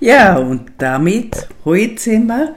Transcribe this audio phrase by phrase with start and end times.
[0.00, 2.54] Ja, und damit heute sind wir.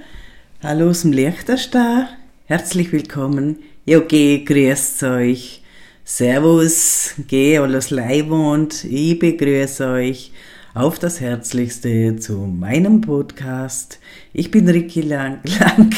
[0.64, 2.08] Hallo aus dem Lechterstar.
[2.46, 3.75] Herzlich willkommen.
[3.88, 5.62] Ja, geh, grüßt euch.
[6.04, 8.84] Servus, geh, alles Leibwand.
[8.84, 10.32] Ich begrüße euch
[10.74, 14.00] auf das Herzlichste zu meinem Podcast.
[14.34, 15.92] Ich bin Ricky Lang, Lang.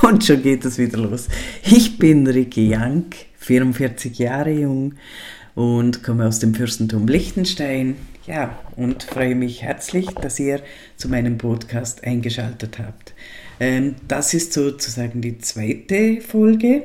[0.00, 1.28] und schon geht es wieder los.
[1.64, 3.10] Ich bin Ricky Young,
[3.40, 4.94] 44 Jahre jung
[5.54, 7.96] und komme aus dem Fürstentum Liechtenstein.
[8.26, 10.62] Ja, und freue mich herzlich, dass ihr
[10.96, 13.13] zu meinem Podcast eingeschaltet habt.
[13.60, 16.84] Ähm, das ist sozusagen die zweite Folge,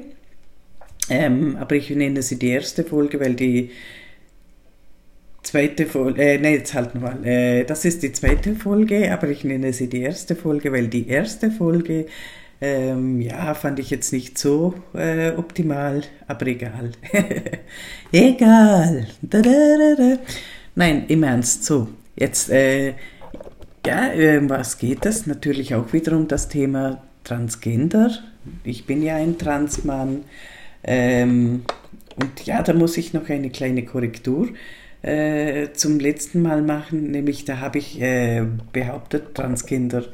[1.10, 3.72] ähm, aber ich nenne sie die erste Folge, weil die
[5.44, 9.30] zweite Folge, äh, nein, jetzt halten wir mal, äh, das ist die zweite Folge, aber
[9.30, 12.06] ich nenne sie die erste Folge, weil die erste Folge
[12.62, 16.92] ähm, ja, fand ich jetzt nicht so äh, optimal, aber egal.
[18.12, 19.08] egal.
[19.22, 20.18] Da, da, da,
[20.76, 21.88] Nein, im Ernst, so.
[22.16, 22.94] Jetzt, äh,
[23.86, 25.28] ja, äh, was geht es?
[25.28, 28.12] Natürlich auch wieder um das Thema Transgender.
[28.64, 30.24] Ich bin ja ein Transmann.
[30.84, 31.64] Ähm,
[32.16, 34.50] und ja, da muss ich noch eine kleine Korrektur
[35.02, 37.12] äh, zum letzten Mal machen.
[37.12, 40.06] Nämlich, da habe ich äh, behauptet, Transgender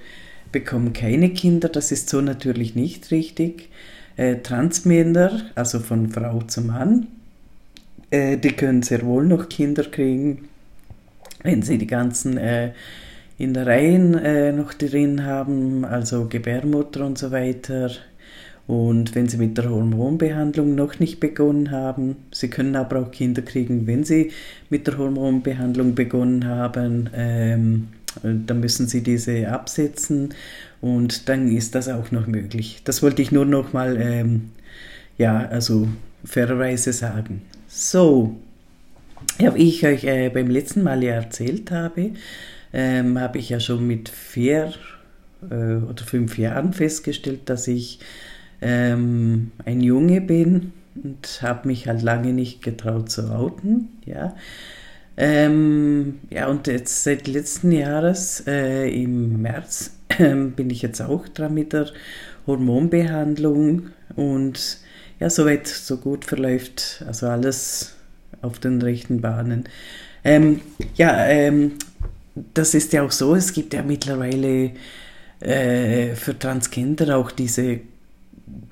[0.52, 1.70] bekommen keine Kinder.
[1.70, 3.70] Das ist so natürlich nicht richtig.
[4.18, 7.08] Äh, Transmänner, also von Frau zu Mann,
[8.12, 10.48] äh, die können sehr wohl noch Kinder kriegen
[11.46, 12.72] wenn sie die ganzen äh,
[13.38, 17.92] Innereien äh, noch drin haben, also Gebärmutter und so weiter.
[18.68, 23.44] Und wenn sie mit der Hormonbehandlung noch nicht begonnen haben, sie können aber auch Kinder
[23.44, 24.32] kriegen, wenn sie
[24.70, 27.88] mit der Hormonbehandlung begonnen haben, ähm,
[28.24, 30.34] dann müssen sie diese absetzen
[30.82, 32.82] und dann ist das auch noch möglich.
[32.86, 34.50] Das wollte ich nur noch mal, ähm,
[35.18, 35.88] ja, also
[36.24, 37.42] fairerweise sagen.
[37.68, 38.36] So,
[39.40, 42.12] ja, wie ich euch äh, beim letzten Mal ja erzählt habe,
[42.76, 44.74] ähm, habe ich ja schon mit vier
[45.50, 48.00] äh, oder fünf Jahren festgestellt, dass ich
[48.62, 53.88] ähm, ein Junge bin und habe mich halt lange nicht getraut zu outen.
[54.06, 54.36] Ja,
[55.16, 61.54] ähm, ja und jetzt seit letzten Jahres äh, im März bin ich jetzt auch dran
[61.54, 61.88] mit der
[62.46, 63.88] Hormonbehandlung
[64.18, 64.80] und
[65.22, 67.96] ja, soweit so gut verläuft, also alles
[68.42, 69.64] auf den rechten Bahnen.
[70.26, 70.60] Ähm,
[70.96, 71.74] ja, ähm,
[72.54, 74.72] das ist ja auch so, es gibt ja mittlerweile
[75.40, 77.80] äh, für Transgender auch diese,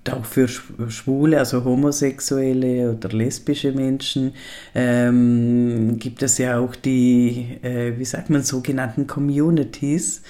[0.09, 4.34] auch für Schwule, also Homosexuelle oder lesbische Menschen,
[4.75, 10.22] ähm, gibt es ja auch die, äh, wie sagt man, sogenannten Communities.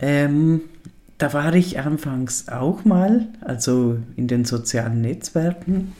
[0.00, 0.62] Ähm,
[1.18, 5.92] da war ich anfangs auch mal, also in den sozialen Netzwerken.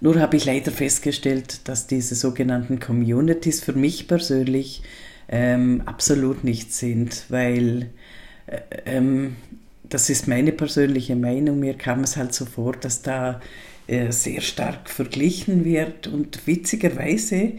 [0.00, 4.82] Nur habe ich leider festgestellt, dass diese sogenannten Communities für mich persönlich
[5.28, 7.90] ähm, absolut nicht sind, weil
[8.46, 9.36] äh, ähm,
[9.88, 11.60] das ist meine persönliche Meinung.
[11.60, 13.40] Mir kam es halt so vor, dass da
[13.86, 17.52] äh, sehr stark verglichen wird und witzigerweise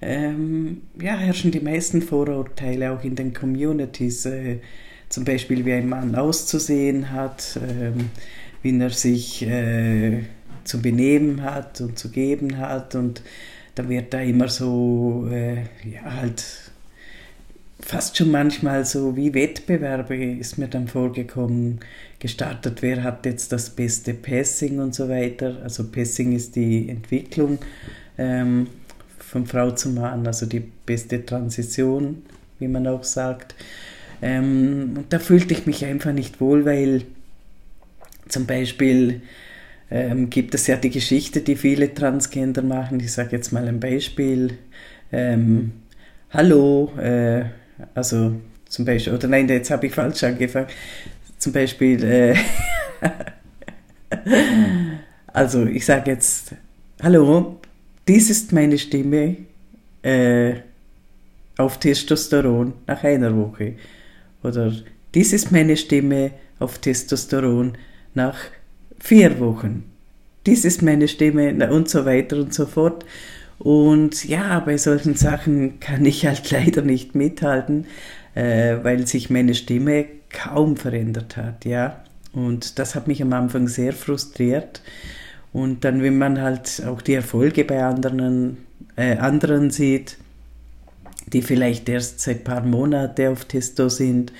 [0.00, 4.26] ähm, ja, herrschen die meisten Vorurteile auch in den Communities.
[4.26, 4.58] Äh,
[5.08, 8.10] zum Beispiel, wie ein Mann auszusehen hat, ähm,
[8.62, 10.24] wie er sich äh,
[10.64, 13.22] zu benehmen hat und zu geben hat und
[13.74, 16.63] da wird da immer so, äh, ja, halt
[17.80, 21.80] fast schon manchmal so wie Wettbewerbe ist mir dann vorgekommen,
[22.18, 25.58] gestartet, wer hat jetzt das beste Passing und so weiter.
[25.62, 27.58] Also Passing ist die Entwicklung
[28.16, 28.68] ähm,
[29.18, 32.22] von Frau zu Mann, also die beste Transition,
[32.58, 33.54] wie man auch sagt.
[34.22, 37.02] Ähm, und da fühlte ich mich einfach nicht wohl, weil
[38.28, 39.20] zum Beispiel
[39.90, 43.00] ähm, gibt es ja die Geschichte, die viele Transgender machen.
[43.00, 44.58] Ich sage jetzt mal ein Beispiel.
[45.12, 45.72] Ähm,
[46.36, 47.44] Hallo, äh,
[47.94, 48.34] also
[48.68, 50.68] zum Beispiel, oder nein, jetzt habe ich falsch angefangen.
[51.38, 52.36] Zum Beispiel, äh,
[55.26, 56.54] also ich sage jetzt,
[57.02, 57.60] Hallo,
[58.08, 59.36] dies ist meine Stimme
[60.02, 60.54] äh,
[61.58, 63.74] auf Testosteron nach einer Woche.
[64.42, 64.72] Oder
[65.14, 67.76] dies ist meine Stimme auf Testosteron
[68.14, 68.36] nach
[68.98, 69.84] vier Wochen.
[70.46, 73.04] Dies ist meine Stimme und so weiter und so fort.
[73.58, 77.86] Und ja, bei solchen Sachen kann ich halt leider nicht mithalten,
[78.34, 82.02] äh, weil sich meine Stimme kaum verändert hat, ja.
[82.32, 84.82] Und das hat mich am Anfang sehr frustriert.
[85.52, 88.58] Und dann, wenn man halt auch die Erfolge bei anderen,
[88.96, 90.16] äh, anderen sieht,
[91.32, 94.32] die vielleicht erst seit ein paar Monaten auf Testo sind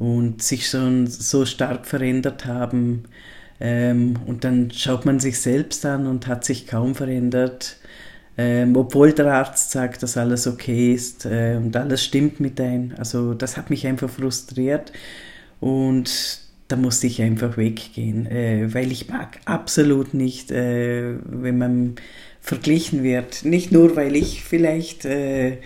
[0.00, 3.04] und sich schon so stark verändert haben,
[3.60, 7.76] ähm, und dann schaut man sich selbst an und hat sich kaum verändert,
[8.38, 12.92] ähm, obwohl der Arzt sagt, dass alles okay ist äh, und alles stimmt mit einem.
[12.98, 14.92] Also das hat mich einfach frustriert
[15.60, 21.94] und da musste ich einfach weggehen, äh, weil ich mag absolut nicht, äh, wenn man
[22.40, 23.44] verglichen wird.
[23.44, 25.58] Nicht nur, weil ich vielleicht äh,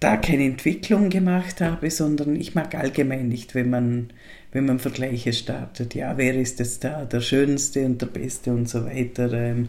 [0.00, 4.10] da keine Entwicklung gemacht habe, sondern ich mag allgemein nicht, wenn man,
[4.52, 5.94] wenn man Vergleiche startet.
[5.94, 9.32] Ja, wer ist jetzt da der Schönste und der Beste und so weiter.
[9.32, 9.68] Ähm,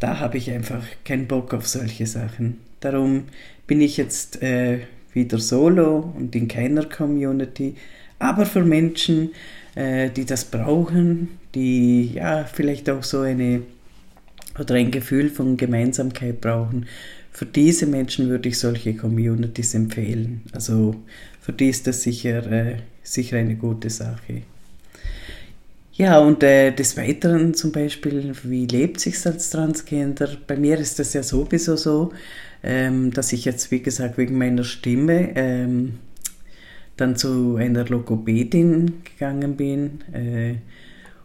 [0.00, 2.58] da habe ich einfach keinen Bock auf solche Sachen.
[2.80, 3.24] Darum
[3.66, 4.80] bin ich jetzt äh,
[5.12, 7.74] wieder solo und in keiner Community,
[8.18, 9.30] aber für Menschen,
[9.74, 13.62] äh, die das brauchen, die ja vielleicht auch so eine
[14.58, 16.86] oder ein Gefühl von Gemeinsamkeit brauchen,
[17.32, 20.42] für diese Menschen würde ich solche Communities empfehlen.
[20.52, 20.94] Also
[21.40, 24.42] für die ist das sicher, äh, sicher eine gute Sache.
[25.96, 30.28] Ja, und äh, des Weiteren zum Beispiel, wie lebt sich als Transgender?
[30.46, 32.12] Bei mir ist das ja sowieso so,
[32.64, 36.00] ähm, dass ich jetzt, wie gesagt, wegen meiner Stimme ähm,
[36.96, 40.00] dann zu einer Logopädin gegangen bin.
[40.12, 40.56] Äh,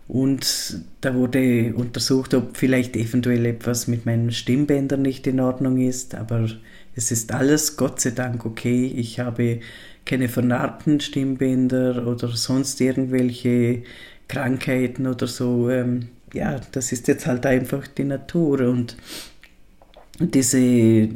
[0.07, 6.13] und da wurde untersucht, ob vielleicht eventuell etwas mit meinen Stimmbändern nicht in Ordnung ist.
[6.13, 6.47] Aber
[6.95, 8.85] es ist alles Gott sei Dank okay.
[8.95, 9.61] Ich habe
[10.05, 13.83] keine vernarbten Stimmbänder oder sonst irgendwelche
[14.29, 15.69] Krankheiten oder so.
[15.69, 18.61] Ähm, ja, das ist jetzt halt einfach die Natur.
[18.61, 18.95] Und
[20.19, 21.09] diese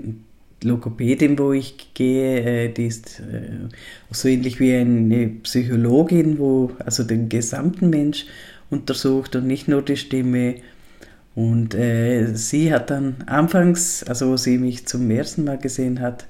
[0.64, 3.70] Logopädin, wo ich gehe, äh, die ist äh,
[4.12, 8.26] so ähnlich wie eine Psychologin, wo also den gesamten Mensch
[8.70, 10.56] untersucht und nicht nur die Stimme.
[11.36, 16.26] Und äh, sie hat dann anfangs, also wo sie mich zum ersten Mal gesehen hat,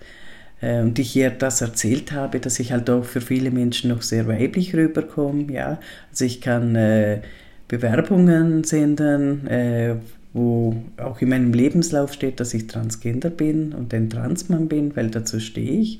[0.63, 4.27] und ich ihr das erzählt habe, dass ich halt auch für viele Menschen noch sehr
[4.27, 5.79] weiblich rüberkomme, ja.
[6.09, 7.21] Also ich kann äh,
[7.67, 9.95] Bewerbungen senden, äh,
[10.33, 15.09] wo auch in meinem Lebenslauf steht, dass ich Transgender bin und ein Transmann bin, weil
[15.09, 15.99] dazu stehe ich.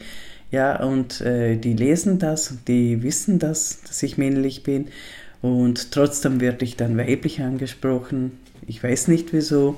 [0.52, 4.88] Ja, und äh, die lesen das und die wissen das, dass ich männlich bin.
[5.42, 8.34] Und trotzdem werde ich dann weiblich angesprochen.
[8.68, 9.78] Ich weiß nicht wieso.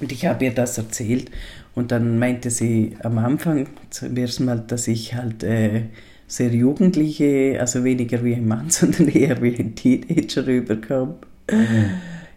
[0.00, 1.30] Und ich habe ihr das erzählt.
[1.74, 5.82] Und dann meinte sie am Anfang zum ersten Mal, dass ich halt äh,
[6.26, 11.14] sehr jugendliche, also weniger wie ein Mann, sondern eher wie ein Teenager rüberkam.
[11.50, 11.90] Mhm.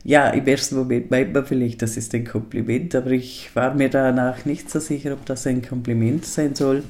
[0.05, 3.89] Ja, im ersten Moment meint man vielleicht, das ist ein Kompliment, aber ich war mir
[3.89, 6.83] danach nicht so sicher, ob das ein Kompliment sein soll.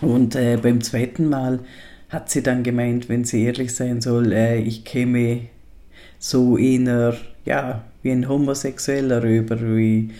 [0.00, 1.60] Und äh, beim zweiten Mal
[2.08, 5.42] hat sie dann gemeint, wenn sie ehrlich sein soll, äh, ich käme
[6.18, 10.10] so eher, ja, wie ein Homosexueller rüber, wie,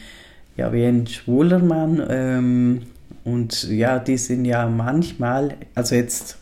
[0.56, 2.02] ja, wie ein schwuler Mann.
[2.08, 2.82] Ähm,
[3.24, 6.38] und ja, die sind ja manchmal, also jetzt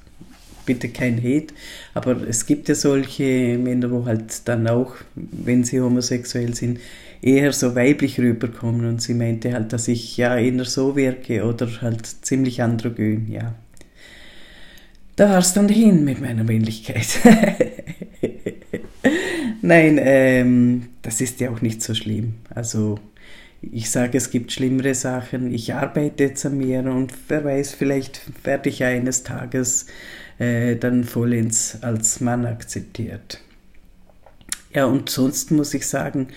[0.64, 1.54] bitte kein Hate,
[1.94, 6.78] aber es gibt ja solche Männer, wo halt dann auch, wenn sie homosexuell sind,
[7.22, 11.68] eher so weiblich rüberkommen und sie meinte halt, dass ich ja eher so wirke oder
[11.80, 13.54] halt ziemlich androgyn, ja
[15.18, 17.08] da war es dann hin mit meiner Männlichkeit.
[19.62, 22.34] Nein, ähm, das ist ja auch nicht so schlimm.
[22.54, 23.00] Also
[23.60, 25.52] ich sage, es gibt schlimmere Sachen.
[25.52, 29.86] Ich arbeite jetzt an mir und wer weiß, vielleicht werde ich eines Tages
[30.38, 33.40] äh, dann vollends als Mann akzeptiert.
[34.72, 36.28] Ja, und sonst muss ich sagen,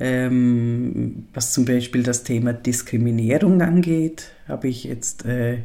[0.00, 5.58] ähm, was zum Beispiel das Thema Diskriminierung angeht, habe ich jetzt äh,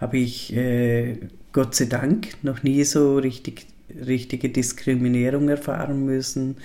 [0.00, 1.16] habe ich äh,
[1.52, 3.66] Gott sei Dank noch nie so richtig,
[4.06, 6.56] richtige Diskriminierung erfahren müssen.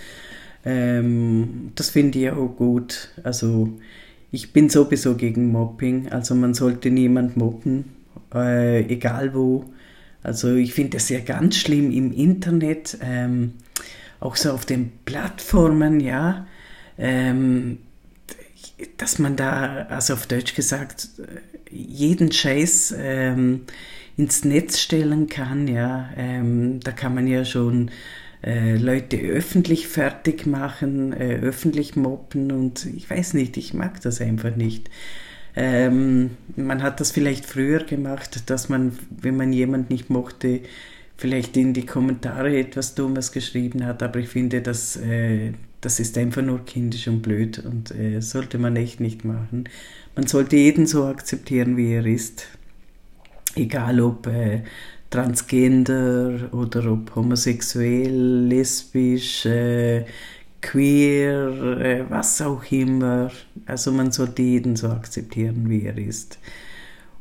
[0.65, 3.09] Ähm, das finde ich auch gut.
[3.23, 3.69] Also
[4.31, 6.09] ich bin sowieso gegen Mobbing.
[6.11, 7.85] Also man sollte niemand mobben,
[8.33, 9.65] äh, egal wo.
[10.23, 13.53] Also ich finde es ja ganz schlimm im Internet, ähm,
[14.19, 16.47] auch so auf den Plattformen, ja,
[16.97, 17.77] ähm,
[18.97, 21.09] dass man da, also auf Deutsch gesagt,
[21.69, 23.61] jeden Scheiß ähm,
[24.17, 25.67] ins Netz stellen kann.
[25.67, 27.91] Ja, ähm, da kann man ja schon
[28.45, 34.21] äh, Leute öffentlich fertig machen, äh, öffentlich mobben und ich weiß nicht, ich mag das
[34.21, 34.89] einfach nicht.
[35.55, 40.61] Ähm, man hat das vielleicht früher gemacht, dass man, wenn man jemand nicht mochte,
[41.17, 46.17] vielleicht in die Kommentare etwas Dummes geschrieben hat, aber ich finde, dass, äh, das ist
[46.17, 49.69] einfach nur kindisch und blöd und äh, sollte man echt nicht machen.
[50.15, 52.47] Man sollte jeden so akzeptieren, wie er ist
[53.55, 54.63] egal ob äh,
[55.15, 60.05] transgender oder ob homosexuell, lesbisch, äh,
[60.61, 63.31] queer, äh, was auch immer.
[63.65, 66.37] Also man sollte jeden so akzeptieren, wie er ist.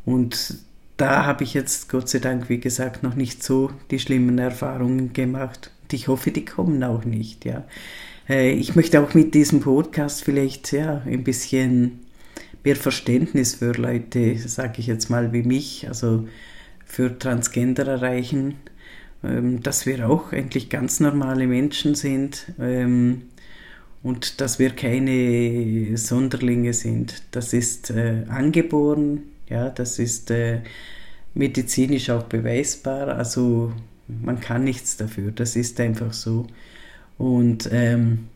[0.05, 0.57] Und
[0.97, 5.13] da habe ich jetzt Gott sei Dank, wie gesagt, noch nicht so die schlimmen Erfahrungen
[5.13, 5.71] gemacht.
[5.83, 7.65] Und ich hoffe, die kommen auch nicht, ja.
[8.29, 12.01] Äh, ich möchte auch mit diesem Podcast vielleicht, ja, ein bisschen
[12.65, 16.27] mehr Verständnis für Leute, sage ich jetzt mal, wie mich, also
[16.85, 18.57] für Transgender erreichen,
[19.23, 23.23] ähm, dass wir auch eigentlich ganz normale Menschen sind ähm,
[24.03, 27.23] und dass wir keine Sonderlinge sind.
[27.31, 30.61] Das ist äh, angeboren, ja, das ist äh,
[31.35, 33.09] medizinisch auch beweisbar.
[33.09, 33.73] Also
[34.09, 35.33] man kann nichts dafür.
[35.33, 36.47] Das ist einfach so.
[37.19, 38.29] Und ähm,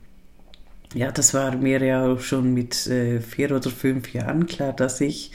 [0.95, 5.01] ja, das war mir ja auch schon mit äh, vier oder fünf Jahren klar, dass
[5.01, 5.33] ich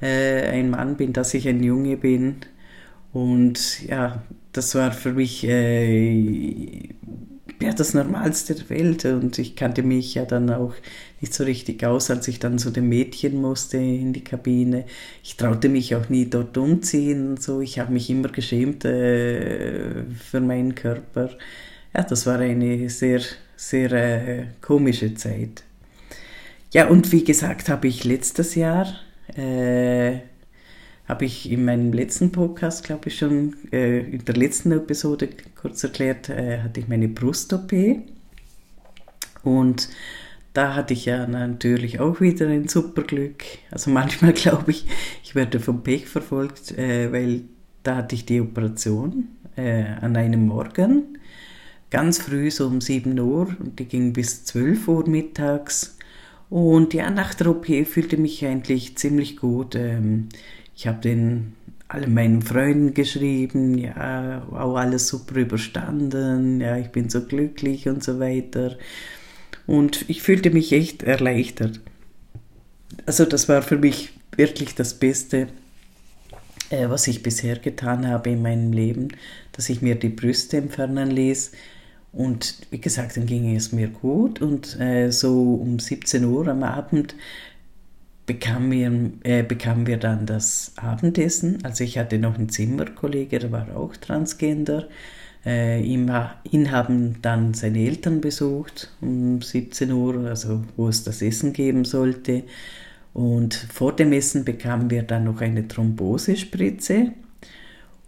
[0.00, 2.36] äh, ein Mann bin, dass ich ein Junge bin.
[3.12, 6.88] Und ja, das war für mich äh,
[7.60, 9.04] ja, das Normalste der Welt.
[9.04, 10.74] Und ich kannte mich ja dann auch
[11.20, 14.84] nicht so richtig aus, als ich dann zu den Mädchen musste in die Kabine.
[15.22, 17.60] Ich traute mich auch nie dort umziehen so.
[17.60, 21.30] Ich habe mich immer geschämt äh, für meinen Körper.
[21.94, 23.20] Ja, das war eine sehr,
[23.56, 25.64] sehr äh, komische Zeit.
[26.72, 28.86] Ja, und wie gesagt, habe ich letztes Jahr
[29.36, 30.20] äh,
[31.08, 35.28] habe ich in meinem letzten Podcast, glaube ich, schon äh, in der letzten Episode
[35.60, 37.72] kurz erklärt, äh, hatte ich meine Brust-OP.
[39.42, 39.88] Und
[40.52, 43.44] da hatte ich ja natürlich auch wieder ein super Glück.
[43.70, 44.86] Also manchmal glaube ich,
[45.22, 47.42] ich werde vom Pech verfolgt, äh, weil
[47.82, 51.18] da hatte ich die Operation äh, an einem Morgen,
[51.90, 55.96] ganz früh, so um 7 Uhr, und die ging bis 12 Uhr mittags.
[56.50, 59.76] Und ja, nach der OP fühlte mich eigentlich ziemlich gut.
[59.76, 60.28] Ähm,
[60.76, 61.54] ich habe den
[61.90, 68.04] alle meinen Freunden geschrieben, ja, auch alles super überstanden, ja, ich bin so glücklich und
[68.04, 68.78] so weiter.
[69.66, 71.80] Und ich fühlte mich echt erleichtert.
[73.06, 75.48] Also das war für mich wirklich das Beste,
[76.70, 79.08] äh, was ich bisher getan habe in meinem Leben,
[79.52, 81.52] dass ich mir die Brüste entfernen ließ.
[82.12, 86.64] Und wie gesagt, dann ging es mir gut und äh, so um 17 Uhr am
[86.64, 87.14] Abend
[88.26, 91.58] bekamen wir, äh, bekamen wir dann das Abendessen.
[91.64, 94.88] Also ich hatte noch einen Zimmerkollege, der war auch Transgender.
[95.44, 96.12] Äh, ihn,
[96.50, 101.84] ihn, haben dann seine Eltern besucht um 17 Uhr, also wo es das Essen geben
[101.84, 102.44] sollte.
[103.14, 107.12] Und vor dem Essen bekamen wir dann noch eine Thrombosespritze.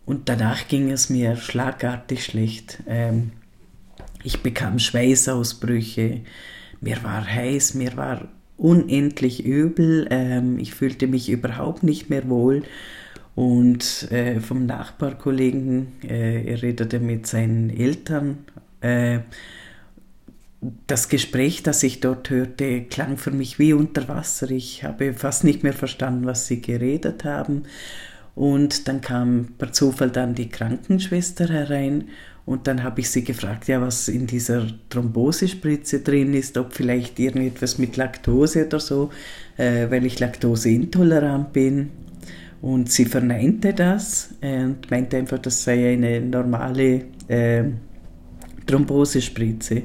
[0.05, 2.83] Und danach ging es mir schlagartig schlecht.
[2.87, 3.33] Ähm,
[4.25, 6.21] ich bekam Schweißausbrüche,
[6.81, 10.07] mir war heiß, mir war unendlich übel.
[10.11, 12.63] Ähm, ich fühlte mich überhaupt nicht mehr wohl.
[13.35, 18.39] Und äh, vom Nachbarkollegen, äh, er redete mit seinen Eltern.
[18.81, 19.21] Äh,
[20.87, 24.51] das Gespräch, das ich dort hörte, klang für mich wie unter Wasser.
[24.51, 27.63] Ich habe fast nicht mehr verstanden, was sie geredet haben.
[28.35, 32.09] Und dann kam per Zufall dann die Krankenschwester herein
[32.45, 37.19] und dann habe ich sie gefragt, ja, was in dieser Thrombosespritze drin ist, ob vielleicht
[37.21, 39.11] irgendetwas mit Laktose oder so,
[39.57, 41.91] äh, weil ich laktoseintolerant bin.
[42.61, 47.65] Und sie verneinte das äh, und meinte einfach, das sei eine normale äh,
[48.67, 49.83] Thrombosespritze.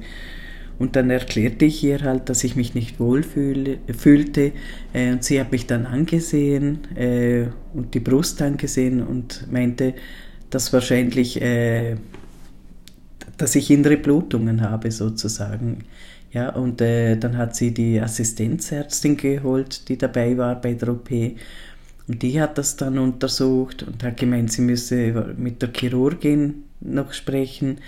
[0.80, 4.52] Und dann erklärte ich ihr halt, dass ich mich nicht wohl fühlte.
[4.94, 9.94] Äh, und sie hat mich dann angesehen äh, und die Brust angesehen und meinte,
[10.50, 11.98] dass wahrscheinlich äh,
[13.38, 15.86] dass ich innere Blutungen habe sozusagen.
[16.32, 21.10] Ja, und äh, dann hat sie die Assistenzärztin geholt, die dabei war bei der OP.
[21.12, 27.13] Und die hat das dann untersucht und hat gemeint, sie müsse mit der Chirurgin noch
[27.13, 27.79] sprechen,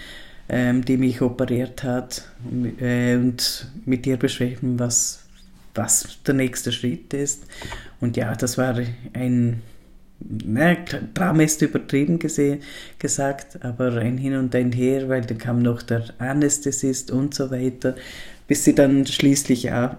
[0.50, 2.24] ähm, die mich operiert hat
[2.80, 5.26] äh, und mit ihr besprechen, was,
[5.76, 7.46] was der nächste Schritt ist.
[8.02, 8.80] Und ja, das war
[9.14, 9.62] ein
[10.20, 10.78] ne,
[11.14, 12.62] Drama ist übertrieben gesehen,
[12.98, 17.52] gesagt, aber ein Hin und ein Her, weil da kam noch der Anästhesist und so
[17.52, 17.96] weiter,
[18.48, 19.96] bis sie dann schließlich auch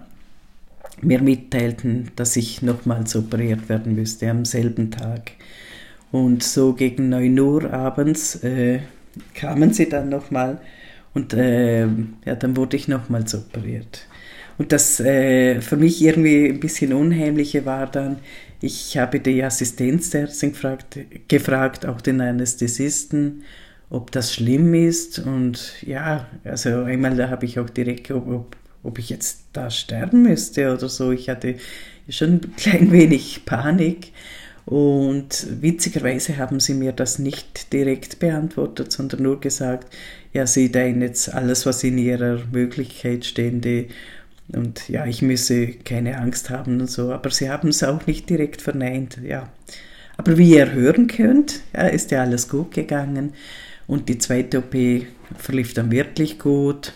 [1.01, 5.31] mir mitteilten, dass ich nochmals operiert werden müsste am selben Tag.
[6.11, 8.79] Und so gegen 9 Uhr abends äh,
[9.33, 10.59] kamen sie dann nochmal
[11.13, 11.87] und äh,
[12.25, 14.05] ja, dann wurde ich nochmals operiert.
[14.57, 18.19] Und das äh, für mich irgendwie ein bisschen Unheimliche war dann,
[18.61, 23.43] ich habe die Assistenzärztin gefragt, gefragt, auch den Anästhesisten,
[23.89, 25.19] ob das schlimm ist.
[25.19, 30.23] Und ja, also einmal da habe ich auch direkt, ob, ob, ich jetzt da sterben
[30.23, 31.11] müsste oder so.
[31.11, 31.55] Ich hatte
[32.07, 34.13] schon ein klein wenig Panik.
[34.65, 39.91] Und witzigerweise haben sie mir das nicht direkt beantwortet, sondern nur gesagt,
[40.33, 43.87] ja, sie teilen jetzt alles, was in ihrer Möglichkeit stehende
[44.49, 48.29] und ja, ich müsse keine Angst haben und so, aber sie haben es auch nicht
[48.29, 49.49] direkt verneint, ja.
[50.17, 53.33] Aber wie ihr hören könnt, ja, ist ja alles gut gegangen
[53.87, 54.75] und die zweite OP
[55.37, 56.93] verlief dann wirklich gut.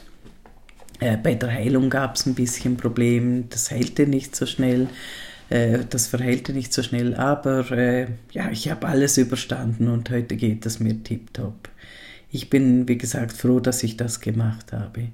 [1.00, 4.88] Äh, bei der Heilung gab es ein bisschen Problem, das heilte nicht so schnell,
[5.50, 10.36] äh, das verheilte nicht so schnell, aber äh, ja, ich habe alles überstanden und heute
[10.36, 11.70] geht es mir tiptop.
[12.32, 15.10] Ich bin, wie gesagt, froh, dass ich das gemacht habe.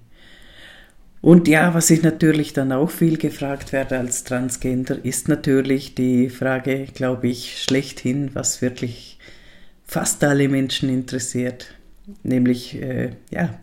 [1.22, 6.30] Und ja, was ich natürlich dann auch viel gefragt werde als Transgender, ist natürlich die
[6.30, 9.20] Frage, glaube ich, schlechthin, was wirklich
[9.84, 11.76] fast alle Menschen interessiert,
[12.24, 13.60] nämlich äh, ja,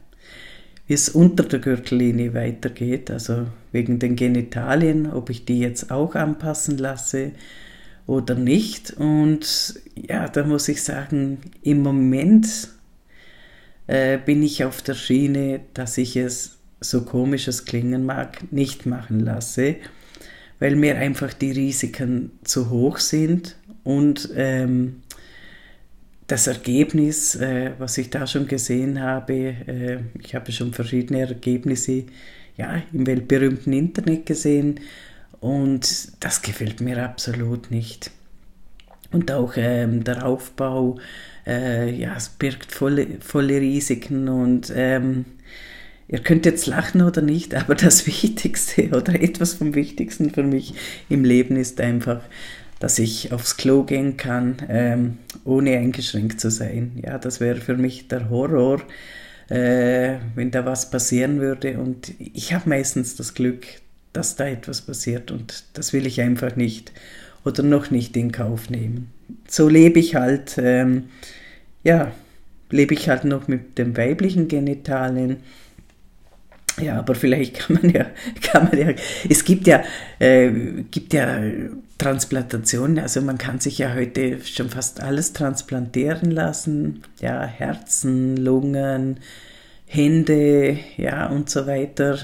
[0.87, 6.15] wie es unter der Gürtellinie weitergeht, also wegen den Genitalien, ob ich die jetzt auch
[6.15, 7.33] anpassen lasse
[8.07, 8.93] oder nicht.
[8.93, 12.69] Und ja, da muss ich sagen, im Moment
[13.88, 18.87] äh, bin ich auf der Schiene, dass ich es so komisch es klingen mag, nicht
[18.87, 19.76] machen lasse,
[20.58, 25.02] weil mir einfach die Risiken zu hoch sind und ähm,
[26.26, 32.04] das Ergebnis, äh, was ich da schon gesehen habe, äh, ich habe schon verschiedene Ergebnisse
[32.56, 34.80] ja, im weltberühmten Internet gesehen
[35.40, 38.11] und das gefällt mir absolut nicht.
[39.11, 40.99] Und auch ähm, der Aufbau,
[41.47, 45.25] äh, ja, es birgt volle, volle Risiken und ähm,
[46.09, 50.75] Ihr könnt jetzt lachen oder nicht, aber das Wichtigste oder etwas vom Wichtigsten für mich
[51.09, 52.23] im Leben ist einfach,
[52.81, 56.93] dass ich aufs Klo gehen kann, ähm, ohne eingeschränkt zu sein.
[57.05, 58.81] Ja, das wäre für mich der Horror,
[59.49, 61.79] äh, wenn da was passieren würde.
[61.79, 63.67] Und ich habe meistens das Glück,
[64.12, 66.93] dass da etwas passiert und das will ich einfach nicht
[67.45, 69.11] oder noch nicht in Kauf nehmen.
[69.47, 71.05] So lebe ich halt, ähm,
[71.85, 72.12] ja,
[72.71, 75.38] lebe ich halt noch mit den weiblichen Genitalien
[76.80, 78.06] ja, aber vielleicht kann man ja,
[78.42, 78.94] kann man ja,
[79.28, 79.82] es gibt ja,
[80.18, 80.50] äh,
[80.90, 81.40] gibt ja
[81.99, 89.19] Transplantationen, also man kann sich ja heute schon fast alles transplantieren lassen, ja, Herzen, Lungen,
[89.86, 92.19] Hände, ja, und so weiter.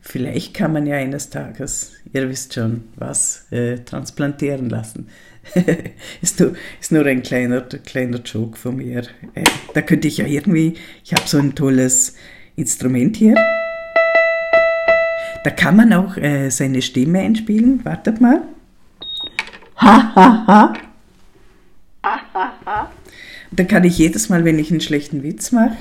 [0.00, 5.08] Vielleicht kann man ja eines Tages, ihr wisst schon, was äh, transplantieren lassen.
[6.22, 9.02] ist, nur, ist nur ein kleiner, kleiner Joke von mir.
[9.34, 9.44] Äh,
[9.74, 12.14] da könnte ich ja irgendwie, ich habe so ein tolles
[12.56, 13.34] Instrument hier.
[15.48, 17.82] Da kann man auch äh, seine Stimme einspielen.
[17.82, 18.42] Wartet mal.
[19.78, 20.74] Ha, ha, ha.
[23.50, 25.74] Da kann ich jedes Mal, wenn ich einen schlechten Witz mache.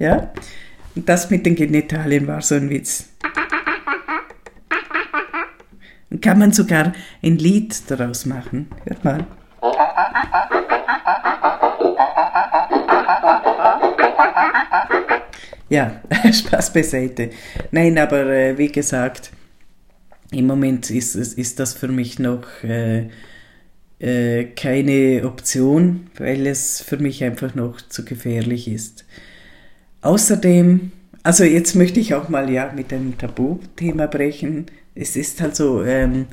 [0.00, 0.32] Ja,
[0.96, 3.10] und das mit den Genitalien war so ein Witz.
[6.10, 8.68] Dann kann man sogar ein Lied daraus machen.
[8.84, 9.24] Hört mal.
[15.74, 16.00] Ja,
[16.32, 17.30] Spaß beiseite.
[17.72, 19.32] Nein, aber äh, wie gesagt,
[20.30, 23.08] im Moment ist, ist das für mich noch äh,
[23.98, 29.04] äh, keine Option, weil es für mich einfach noch zu gefährlich ist.
[30.00, 30.92] Außerdem,
[31.24, 34.66] also jetzt möchte ich auch mal ja mit dem Tabuthema brechen.
[34.94, 36.26] Es ist halt so, ähm,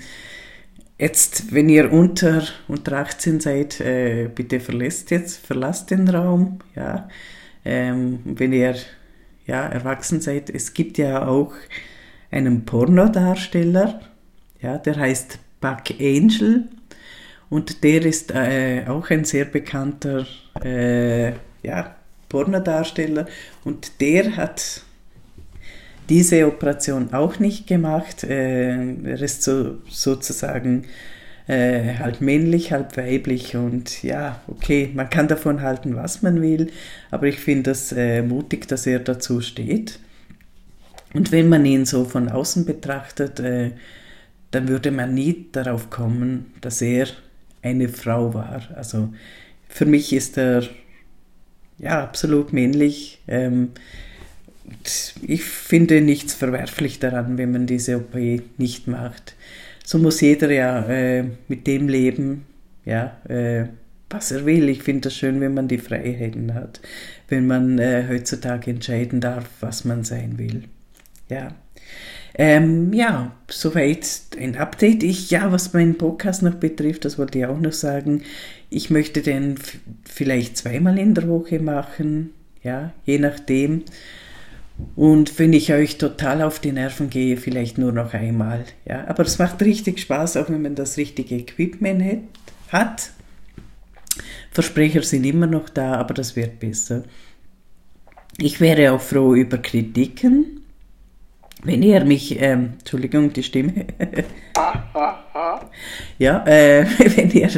[0.99, 7.09] jetzt, wenn ihr unter, unter 18 seid, äh, bitte verlasst jetzt, verlasst den Raum, ja.
[7.65, 8.75] Ähm, wenn ihr
[9.51, 11.51] ja, erwachsen seid, es gibt ja auch
[12.31, 13.99] einen Pornodarsteller,
[14.61, 16.69] ja, der heißt Buck Angel
[17.49, 20.25] und der ist äh, auch ein sehr bekannter
[20.63, 21.33] äh,
[21.63, 21.97] ja,
[22.29, 23.25] Pornodarsteller
[23.65, 24.83] und der hat
[26.07, 28.23] diese Operation auch nicht gemacht.
[28.23, 30.85] Äh, er ist so, sozusagen
[31.47, 36.71] äh, halb männlich, halb weiblich und ja, okay, man kann davon halten, was man will,
[37.09, 39.99] aber ich finde es äh, mutig, dass er dazu steht.
[41.13, 43.71] Und wenn man ihn so von außen betrachtet, äh,
[44.51, 47.07] dann würde man nie darauf kommen, dass er
[47.61, 48.69] eine Frau war.
[48.75, 49.13] Also
[49.67, 50.63] für mich ist er
[51.77, 53.19] ja absolut männlich.
[53.27, 53.69] Ähm,
[55.21, 58.15] ich finde nichts verwerflich daran, wenn man diese OP
[58.57, 59.35] nicht macht
[59.91, 62.45] so muss jeder ja äh, mit dem leben,
[62.85, 63.65] ja, äh,
[64.09, 64.69] was er will.
[64.69, 66.79] Ich finde das schön, wenn man die Freiheiten hat,
[67.27, 70.63] wenn man äh, heutzutage entscheiden darf, was man sein will.
[71.27, 71.49] Ja.
[72.35, 74.07] Ähm, ja, soweit
[74.39, 75.03] ein Update.
[75.03, 78.23] Ich, ja, was meinen Podcast noch betrifft, das wollte ich auch noch sagen.
[78.69, 79.55] Ich möchte den
[80.05, 82.29] vielleicht zweimal in der Woche machen,
[82.63, 83.83] ja, je nachdem.
[84.95, 88.65] Und wenn ich euch total auf die Nerven gehe, vielleicht nur noch einmal.
[88.85, 92.23] Ja, aber es macht richtig Spaß, auch wenn man das richtige Equipment
[92.69, 93.11] hat.
[94.51, 97.03] Versprecher sind immer noch da, aber das wird besser.
[98.37, 100.61] Ich wäre auch froh über Kritiken.
[101.63, 103.85] Wenn ihr mich, ähm, Entschuldigung, die Stimme.
[106.17, 107.49] ja, äh, wenn ihr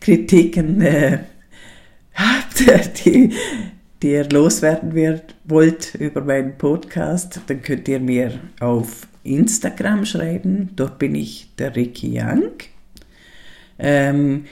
[0.00, 1.18] Kritiken äh,
[2.14, 3.32] habt, die,
[4.02, 10.70] die ihr loswerden wird, wollt über meinen Podcast, dann könnt ihr mir auf Instagram schreiben.
[10.76, 12.52] Dort bin ich der Ricky Young.
[13.78, 14.44] Ähm,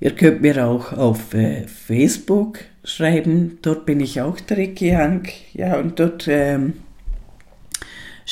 [0.00, 3.58] ihr könnt mir auch auf äh, Facebook schreiben.
[3.62, 5.22] Dort bin ich auch der Ricky Young.
[5.54, 6.74] Ja, und dort ähm,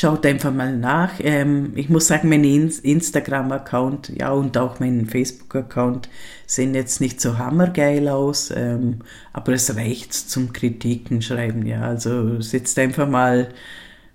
[0.01, 1.15] Schaut einfach mal nach.
[1.19, 6.09] Ähm, ich muss sagen, mein Instagram-Account, ja, und auch mein Facebook-Account
[6.47, 9.01] sehen jetzt nicht so hammergeil aus, ähm,
[9.33, 11.81] aber es reicht zum Kritiken schreiben, ja.
[11.81, 13.49] Also setzt einfach mal,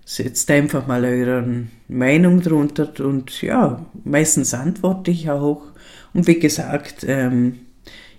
[0.06, 5.64] setzt einfach mal eure Meinung drunter und ja, meistens antworte ich auch.
[6.14, 7.58] Und wie gesagt, ähm,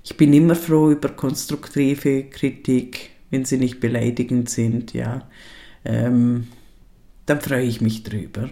[0.04, 5.24] ich bin immer froh über konstruktive Kritik, wenn sie nicht beleidigend sind, ja.
[5.84, 6.46] Ähm,
[7.26, 8.50] dann freue ich mich drüber.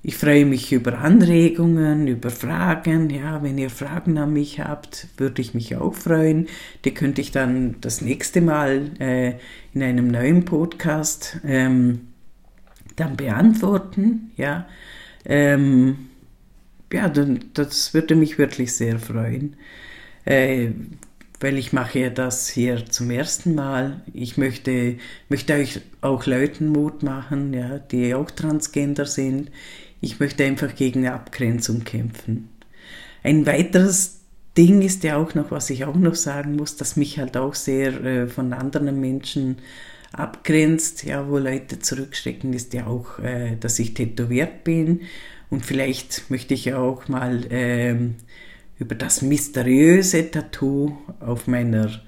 [0.00, 3.10] Ich freue mich über Anregungen, über Fragen.
[3.10, 6.46] Ja, wenn ihr Fragen an mich habt, würde ich mich auch freuen.
[6.84, 9.34] Die könnte ich dann das nächste Mal äh,
[9.74, 12.08] in einem neuen Podcast ähm,
[12.94, 14.30] dann beantworten.
[14.36, 14.68] Ja,
[15.24, 16.08] ähm,
[16.92, 19.56] ja, dann, das würde mich wirklich sehr freuen.
[20.24, 20.70] Äh,
[21.40, 24.00] weil ich mache ja das hier zum ersten Mal.
[24.12, 24.96] Ich möchte,
[25.28, 29.50] möchte euch auch Leuten Mut machen, ja, die auch Transgender sind.
[30.00, 32.48] Ich möchte einfach gegen Abgrenzung kämpfen.
[33.22, 34.18] Ein weiteres
[34.56, 37.54] Ding ist ja auch noch, was ich auch noch sagen muss, dass mich halt auch
[37.54, 39.58] sehr äh, von anderen Menschen
[40.12, 45.02] abgrenzt, ja, wo Leute zurückschrecken, ist ja auch, äh, dass ich tätowiert bin.
[45.50, 48.16] Und vielleicht möchte ich auch mal ähm,
[48.78, 52.00] über das mysteriöse Tattoo auf meiner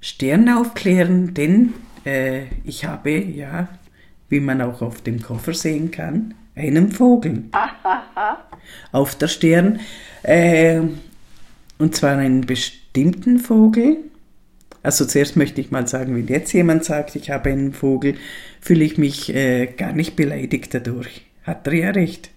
[0.00, 3.68] Stirn aufklären, denn äh, ich habe, ja,
[4.28, 7.44] wie man auch auf dem Koffer sehen kann, einen Vogel
[8.92, 9.80] auf der Stirn.
[10.22, 10.80] Äh,
[11.78, 13.98] und zwar einen bestimmten Vogel.
[14.82, 18.16] Also zuerst möchte ich mal sagen, wenn jetzt jemand sagt, ich habe einen Vogel,
[18.60, 21.26] fühle ich mich äh, gar nicht beleidigt dadurch.
[21.44, 22.30] Hat er ja recht.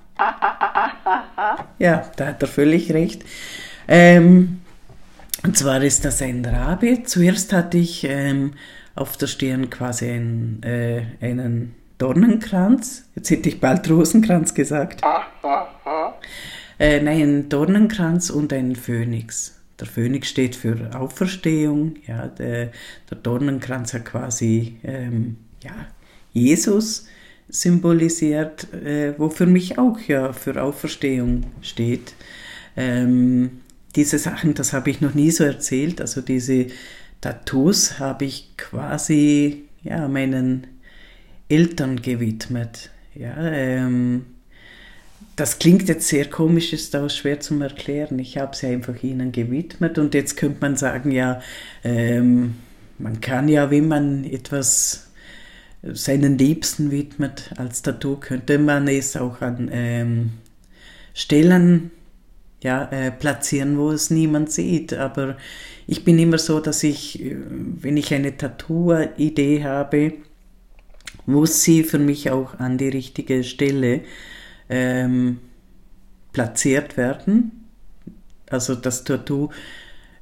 [1.79, 3.23] Ja, da hat er völlig recht.
[3.87, 4.59] Ähm,
[5.43, 7.03] und zwar ist das ein Rabe.
[7.03, 8.53] Zuerst hatte ich ähm,
[8.95, 13.05] auf der Stirn quasi ein, äh, einen Dornenkranz.
[13.15, 15.01] Jetzt hätte ich bald Rosenkranz gesagt.
[16.79, 19.55] äh, nein, einen Dornenkranz und einen Phönix.
[19.79, 21.95] Der Phönix steht für Auferstehung.
[22.05, 22.71] Ja, der,
[23.09, 25.71] der Dornenkranz hat quasi ähm, ja,
[26.33, 27.07] Jesus
[27.49, 32.13] symbolisiert, äh, wo für mich auch ja für Auferstehung steht.
[32.77, 33.61] Ähm,
[33.95, 35.99] diese Sachen, das habe ich noch nie so erzählt.
[35.99, 36.67] Also diese
[37.21, 40.67] Tattoos habe ich quasi ja, meinen
[41.49, 42.91] Eltern gewidmet.
[43.15, 44.25] Ja, ähm,
[45.35, 48.19] das klingt jetzt sehr komisch, ist auch schwer zu erklären.
[48.19, 51.41] Ich habe sie einfach ihnen gewidmet und jetzt könnte man sagen, ja,
[51.83, 52.55] ähm,
[52.97, 55.08] man kann ja, wenn man etwas
[55.81, 60.31] seinen Liebsten widmet als Tattoo, könnte man es auch an ähm,
[61.13, 61.91] Stellen
[62.61, 64.93] ja, äh, platzieren, wo es niemand sieht.
[64.93, 65.37] Aber
[65.87, 70.13] ich bin immer so, dass ich, äh, wenn ich eine Tattoo-Idee habe,
[71.25, 74.01] muss sie für mich auch an die richtige Stelle
[74.69, 75.39] ähm,
[76.33, 77.67] platziert werden.
[78.49, 79.49] Also das Tattoo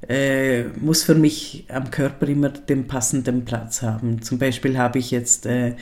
[0.08, 4.22] äh, muss für mich am Körper immer den passenden Platz haben.
[4.22, 5.76] Zum Beispiel habe ich jetzt, äh,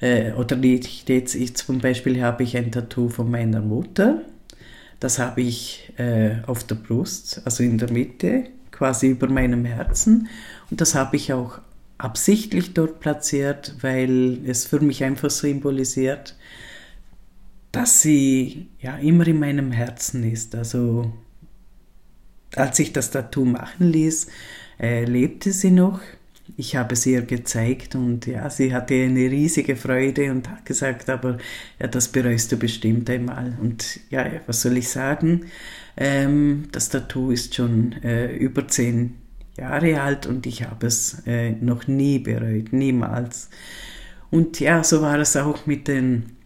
[0.00, 4.22] äh, oder nicht jetzt, ich, zum Beispiel habe ich ein Tattoo von meiner Mutter.
[5.00, 10.28] Das habe ich äh, auf der Brust, also in der Mitte, quasi über meinem Herzen.
[10.70, 11.58] Und das habe ich auch
[11.98, 16.36] absichtlich dort platziert, weil es für mich einfach symbolisiert,
[17.72, 20.54] dass sie ja immer in meinem Herzen ist.
[20.54, 21.12] Also
[22.56, 24.26] als ich das Tattoo machen ließ,
[24.80, 26.00] äh, lebte sie noch.
[26.56, 31.08] Ich habe es ihr gezeigt und ja, sie hatte eine riesige Freude und hat gesagt,
[31.08, 31.38] aber
[31.80, 33.56] ja, das bereust du bestimmt einmal.
[33.60, 35.46] Und ja, was soll ich sagen?
[35.96, 39.14] Ähm, das Tattoo ist schon äh, über zehn
[39.56, 43.48] Jahre alt und ich habe es äh, noch nie bereut, niemals.
[44.30, 46.36] Und ja, so war es auch mit den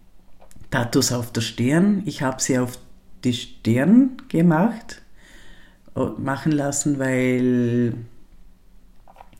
[0.71, 2.03] Tattoos auf der Stirn.
[2.07, 2.79] Ich habe sie auf
[3.25, 5.03] die Stirn gemacht
[6.19, 7.95] machen lassen, weil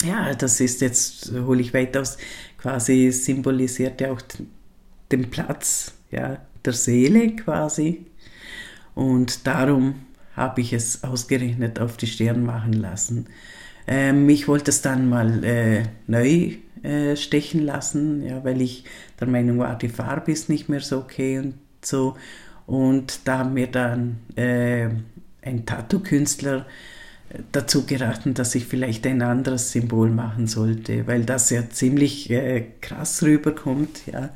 [0.03, 2.19] ja, das ist jetzt, hole ich weit aus,
[2.57, 4.23] quasi symbolisiert ja auch
[5.11, 8.07] den Platz ja, der Seele quasi.
[8.95, 9.95] Und darum
[10.35, 13.27] habe ich es ausgerechnet auf die Stirn machen lassen.
[13.87, 18.85] Ähm, ich wollte es dann mal äh, neu äh, stechen lassen, ja, weil ich
[19.19, 22.17] der Meinung war, die Farbe ist nicht mehr so okay und so.
[22.67, 24.91] Und da haben mir dann äh,
[25.43, 26.67] ein Tattoo-Künstler
[27.31, 32.31] äh, dazu geraten, dass ich vielleicht ein anderes Symbol machen sollte, weil das ja ziemlich
[32.31, 34.07] äh, krass rüberkommt.
[34.07, 34.31] Ja.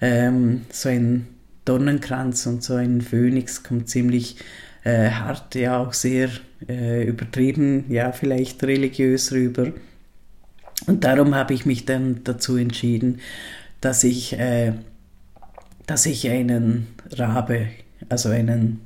[0.00, 1.26] Ähm, so ein
[1.64, 4.36] Donnenkranz und so ein Phönix kommt ziemlich
[4.84, 6.30] äh, hart, ja auch sehr
[6.68, 9.72] äh, übertrieben, ja vielleicht religiös rüber.
[10.86, 13.20] Und darum habe ich mich dann dazu entschieden,
[13.80, 14.72] dass ich, äh,
[15.86, 17.68] dass ich einen Rabe,
[18.08, 18.80] also einen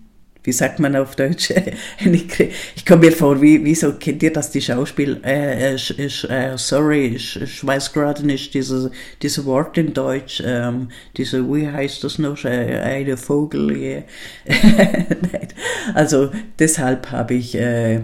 [0.44, 1.50] wie sagt man auf Deutsch?
[2.04, 6.30] ich komme mir vor, wie, wieso kennt ihr das, die Schauspiel, äh, ich, äh, ich,
[6.30, 8.90] äh, sorry, ich, ich weiß gerade nicht dieses,
[9.22, 14.02] dieses Wort in Deutsch, ähm, diese, wie heißt das noch, äh, eine Vogel, yeah.
[15.94, 18.00] also deshalb habe ich äh,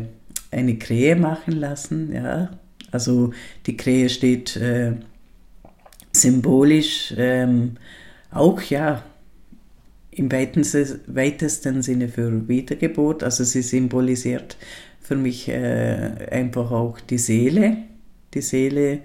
[0.50, 2.50] eine Krähe machen lassen, ja,
[2.90, 3.32] also
[3.66, 4.92] die Krähe steht äh,
[6.12, 7.76] symbolisch ähm,
[8.32, 9.02] auch, ja,
[10.20, 13.22] im weitesten Sinne für Wiedergeburt.
[13.22, 14.56] Also sie symbolisiert
[15.00, 17.78] für mich äh, einfach auch die Seele,
[18.34, 19.00] die Seele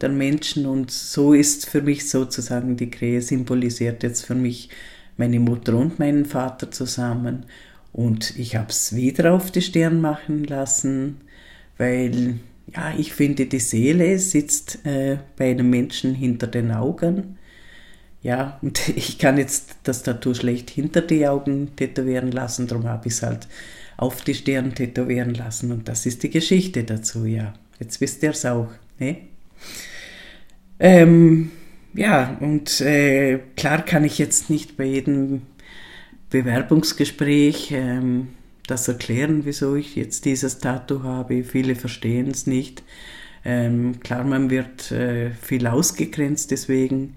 [0.00, 0.66] der Menschen.
[0.66, 4.68] Und so ist für mich sozusagen die Krähe symbolisiert jetzt für mich
[5.16, 7.46] meine Mutter und meinen Vater zusammen.
[7.92, 11.22] Und ich habe es wieder auf die Stirn machen lassen,
[11.78, 12.34] weil
[12.74, 17.38] ja, ich finde, die Seele sitzt äh, bei einem Menschen hinter den Augen
[18.22, 23.08] ja, und ich kann jetzt das Tattoo schlecht hinter die Augen tätowieren lassen, darum habe
[23.08, 23.48] ich es halt
[23.96, 27.54] auf die Stirn tätowieren lassen und das ist die Geschichte dazu, ja.
[27.78, 29.16] Jetzt wisst ihr es auch, ne?
[30.78, 31.50] Ähm,
[31.94, 35.42] ja, und äh, klar kann ich jetzt nicht bei jedem
[36.30, 38.28] Bewerbungsgespräch ähm,
[38.66, 41.44] das erklären, wieso ich jetzt dieses Tattoo habe.
[41.44, 42.82] Viele verstehen es nicht.
[43.44, 47.16] Ähm, klar, man wird äh, viel ausgegrenzt deswegen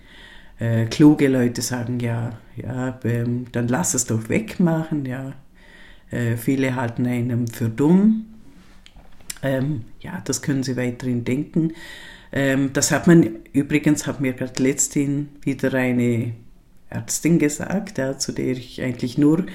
[0.59, 5.33] äh, kluge Leute sagen, ja, ja, ähm, dann lass es doch wegmachen, ja.
[6.11, 8.25] Äh, viele halten einen für dumm.
[9.41, 11.73] Ähm, ja, das können sie weiterhin denken.
[12.31, 16.33] Ähm, das hat man, übrigens hat mir gerade letztens wieder eine
[16.89, 19.45] Ärztin gesagt, ja, zu der ich eigentlich nur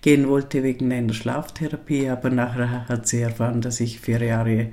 [0.00, 4.68] gehen wollte wegen einer Schlaftherapie, aber nachher hat sie erfahren, dass ich vier Jahre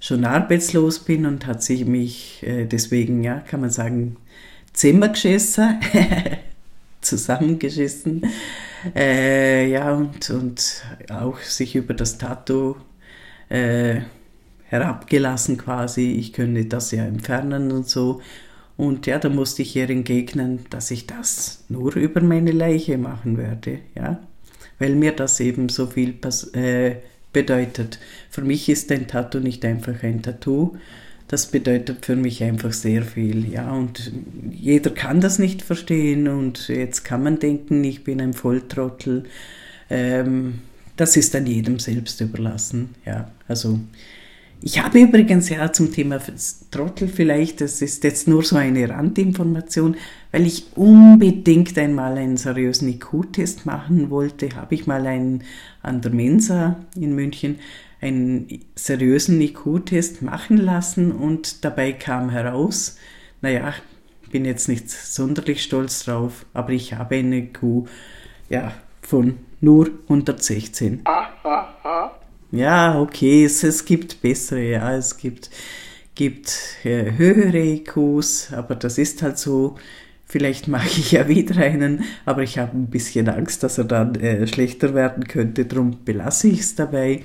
[0.00, 4.16] schon arbeitslos bin und hat sich mich äh, deswegen, ja, kann man sagen,
[4.76, 5.80] Zimmer geschissen,
[7.00, 8.26] zusammengeschissen.
[8.94, 12.76] Äh, ja, und, und auch sich über das Tattoo
[13.48, 14.00] äh,
[14.66, 16.12] herabgelassen quasi.
[16.12, 18.20] Ich könnte das ja entfernen und so.
[18.76, 23.38] Und ja, da musste ich ihr entgegnen, dass ich das nur über meine Leiche machen
[23.38, 24.20] werde, ja.
[24.78, 26.16] Weil mir das eben so viel
[26.52, 26.96] äh,
[27.32, 27.98] bedeutet.
[28.28, 30.76] Für mich ist ein Tattoo nicht einfach ein Tattoo,
[31.28, 33.50] das bedeutet für mich einfach sehr viel.
[33.50, 34.12] Ja, und
[34.50, 39.24] jeder kann das nicht verstehen und jetzt kann man denken, ich bin ein Volltrottel.
[39.90, 40.60] Ähm,
[40.96, 42.94] das ist dann jedem selbst überlassen.
[43.04, 43.80] Ja, also
[44.62, 46.18] ich habe übrigens ja zum Thema
[46.70, 49.96] Trottel vielleicht, das ist jetzt nur so eine Randinformation,
[50.32, 55.44] weil ich unbedingt einmal einen seriösen IQ-Test machen wollte, habe ich mal einen
[55.82, 57.56] an der Mensa in München
[58.00, 62.96] einen seriösen IQ-Test machen lassen und dabei kam heraus,
[63.40, 63.74] naja,
[64.30, 67.88] bin jetzt nicht sonderlich stolz drauf, aber ich habe eine IQ
[68.48, 71.02] ja, von nur 116.
[72.52, 75.50] Ja, okay, es, es gibt bessere, ja, es gibt,
[76.14, 79.76] gibt äh, höhere IQs, aber das ist halt so.
[80.24, 84.14] Vielleicht mache ich ja wieder einen, aber ich habe ein bisschen Angst, dass er dann
[84.14, 87.24] äh, schlechter werden könnte, darum belasse ich es dabei.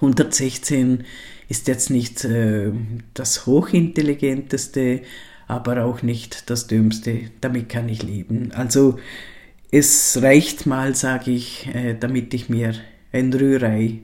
[0.00, 1.04] 116
[1.48, 2.70] ist jetzt nicht äh,
[3.14, 5.02] das hochintelligenteste,
[5.46, 7.30] aber auch nicht das dümmste.
[7.40, 8.52] Damit kann ich leben.
[8.52, 8.98] Also
[9.70, 12.74] es reicht mal, sage ich, äh, damit ich mir
[13.12, 14.00] ein Rührei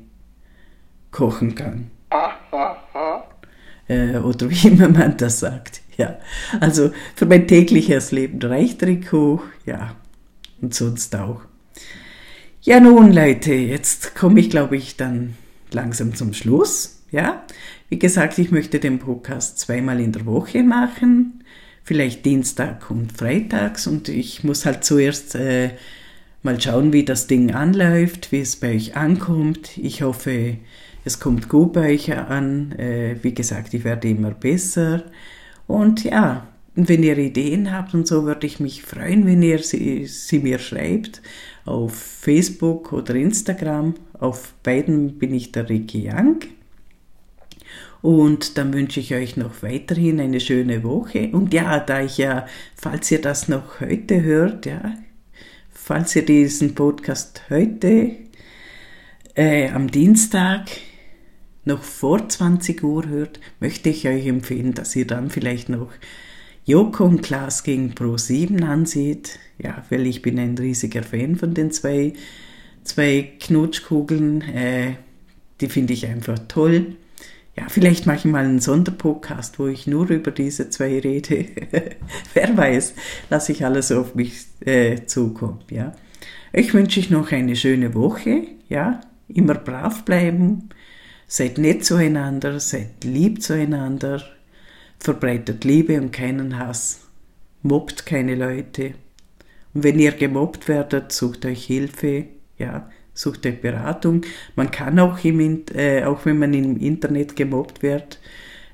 [1.11, 1.91] kochen kann.
[3.87, 5.83] Äh, oder wie immer man das sagt.
[5.99, 6.19] Ja,
[6.59, 9.95] also für mein tägliches Leben reicht Rico, ja,
[10.63, 11.43] und sonst auch.
[12.63, 15.37] Ja, nun, Leute, jetzt komme ich, glaube ich, dann
[15.75, 17.03] langsam zum Schluss.
[17.11, 17.45] Ja,
[17.89, 21.45] wie gesagt, ich möchte den Podcast zweimal in der Woche machen,
[21.85, 25.71] vielleicht Dienstag und Freitags und ich muss halt zuerst äh,
[26.43, 29.79] mal schauen, wie das Ding anläuft, wie es bei euch ankommt.
[29.79, 30.57] Ich hoffe,
[31.05, 32.73] Es kommt gut bei euch an.
[32.73, 35.05] Äh, wie gesagt, ich werde immer besser.
[35.67, 40.07] Und ja, wenn ihr Ideen habt und so, würde ich mich freuen, wenn ihr sie,
[40.07, 41.23] sie mir schreibt.
[41.65, 43.95] Auf Facebook oder Instagram.
[44.13, 46.41] Auf beiden bin ich der Ricky Young.
[48.03, 51.31] Und dann wünsche ich euch noch weiterhin eine schöne Woche.
[51.33, 52.47] Und ja, da ich ja,
[52.77, 54.95] falls ihr das noch heute hört, ja,
[55.71, 58.11] falls ihr diesen Podcast heute
[59.35, 60.69] äh, am Dienstag
[61.65, 65.91] noch vor 20 Uhr hört, möchte ich euch empfehlen, dass ihr dann vielleicht noch
[66.65, 69.39] Joko und Klaas gegen Pro 7 ansieht.
[69.59, 72.13] Ja, weil ich bin ein riesiger Fan von den zwei,
[72.83, 74.43] zwei Knutschkugeln.
[74.43, 74.95] Äh,
[75.61, 76.97] die finde ich einfach toll
[77.57, 81.47] ja, vielleicht mache ich mal einen Sonderpodcast, wo ich nur über diese zwei rede.
[82.35, 82.95] Wer weiß,
[83.31, 85.93] lasse ich alles auf mich äh, zukommen, ja.
[86.53, 89.01] Ich wünsche euch noch eine schöne Woche, ja.
[89.29, 90.69] Immer brav bleiben,
[91.27, 94.23] seid nett zueinander, seid lieb zueinander,
[95.05, 97.03] verbreitet Liebe und keinen Hass,
[97.63, 98.95] mobbt keine Leute.
[99.73, 102.27] Und wenn ihr gemobbt werdet, sucht euch Hilfe,
[102.59, 104.23] ja sucht euch Beratung.
[104.57, 108.19] Man kann auch, im, äh, auch wenn man im Internet gemobbt wird,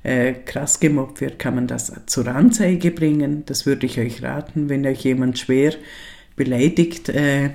[0.03, 3.45] äh, krass gemobbt wird, kann man das zur Anzeige bringen.
[3.47, 5.75] Das würde ich euch raten, wenn euch jemand schwer
[6.37, 7.51] beleidigt äh,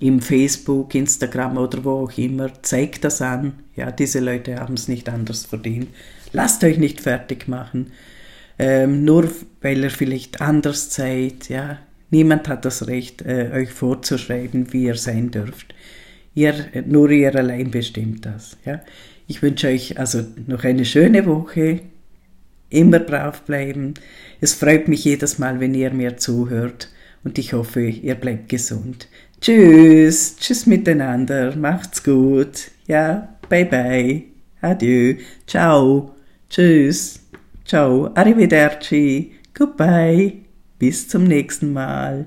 [0.00, 3.52] im Facebook, Instagram oder wo auch immer, zeigt das an.
[3.76, 5.88] Ja, diese Leute haben es nicht anders verdient.
[6.34, 7.92] Lasst euch nicht fertig machen.
[8.58, 9.30] Ähm, nur
[9.62, 11.78] weil er vielleicht anders zeigt, ja,
[12.14, 15.74] Niemand hat das Recht, äh, euch vorzuschreiben, wie ihr sein dürft.
[16.32, 16.54] Ihr,
[16.86, 18.56] nur ihr allein bestimmt das.
[18.64, 18.82] Ja?
[19.26, 21.80] Ich wünsche euch also noch eine schöne Woche.
[22.70, 23.94] Immer brav bleiben.
[24.40, 26.88] Es freut mich jedes Mal, wenn ihr mir zuhört.
[27.24, 29.08] Und ich hoffe, ihr bleibt gesund.
[29.40, 30.36] Tschüss.
[30.36, 31.56] Tschüss miteinander.
[31.56, 32.70] Macht's gut.
[32.86, 34.22] Ja, bye bye.
[34.60, 35.16] Adieu.
[35.48, 36.14] Ciao.
[36.54, 37.18] Tschüss.
[37.64, 38.12] Ciao.
[38.14, 39.32] Arrivederci.
[39.54, 40.44] Goodbye.
[40.78, 42.26] Bis zum nächsten Mal.